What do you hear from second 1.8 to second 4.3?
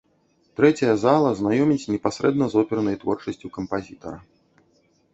непасрэдна з опернай творчасцю кампазітара.